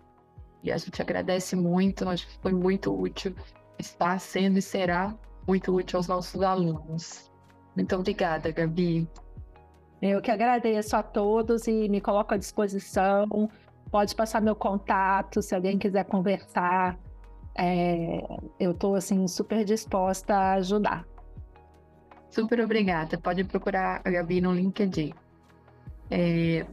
[0.63, 2.09] E a gente agradece muito.
[2.09, 3.35] Acho que foi muito útil.
[3.79, 5.15] Está sendo e será
[5.47, 7.31] muito útil aos nossos alunos.
[7.77, 9.07] Muito obrigada, Gabi.
[10.03, 13.51] Eu que agradeço a todos e me coloco à disposição.
[13.91, 16.99] Pode passar meu contato se alguém quiser conversar.
[17.55, 18.23] É,
[18.59, 21.07] eu estou assim super disposta a ajudar.
[22.31, 23.19] Super obrigada.
[23.19, 25.13] Pode procurar a Gabi no LinkedIn.
[26.11, 26.65] É,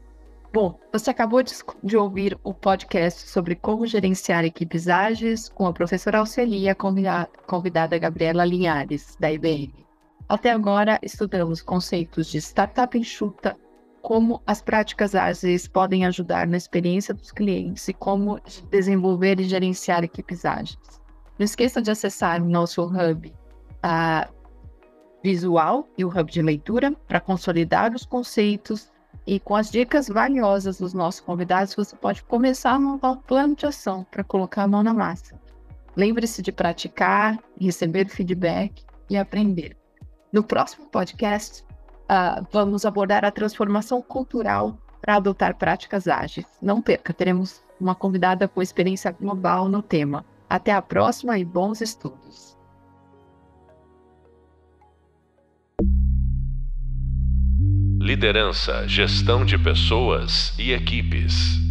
[0.53, 1.53] bom, você acabou de,
[1.83, 7.97] de, ouvir o podcast sobre como gerenciar equipes ágeis com a professora Auxília, convidada, convidada
[7.97, 9.86] Gabriela Linhares, da IBM.
[10.29, 13.55] Até agora, estudamos conceitos de startup enxuta,
[14.01, 20.03] como as práticas ágeis podem ajudar na experiência dos clientes e como desenvolver e gerenciar
[20.03, 20.77] equipes ágeis.
[21.39, 23.33] Não esqueça de acessar o nosso hub,
[23.83, 24.33] uh,
[25.23, 28.91] visual e o hub de leitura para consolidar os conceitos
[29.25, 34.05] e com as dicas valiosas dos nossos convidados, você pode começar um plano de ação
[34.09, 35.39] para colocar a mão na massa.
[35.95, 39.75] Lembre-se de praticar, receber feedback e aprender.
[40.37, 46.45] No próximo podcast, uh, vamos abordar a transformação cultural para adotar práticas ágeis.
[46.61, 50.23] Não perca, teremos uma convidada com experiência global no tema.
[50.47, 52.55] Até a próxima e bons estudos!
[57.99, 61.66] Liderança, gestão de pessoas e equipes.